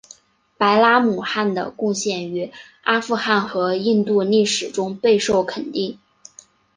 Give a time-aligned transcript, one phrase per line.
[0.57, 2.51] 白拉姆汗的贡献于
[2.81, 5.99] 阿富汗和印度历史中备受肯定。